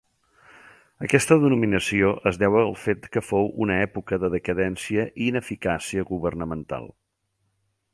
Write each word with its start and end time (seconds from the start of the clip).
Aquesta 1.07 1.37
denominació 1.43 2.09
es 2.31 2.41
deu 2.45 2.57
al 2.63 2.73
fet 2.85 3.07
que 3.17 3.25
fou 3.29 3.53
una 3.67 3.79
època 3.85 4.21
de 4.25 4.33
decadència 4.39 5.09
i 5.11 5.31
ineficàcia 5.35 6.11
governamental. 6.15 6.95